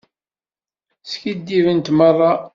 Skiddibent 1.11 1.87
merra. 2.01 2.31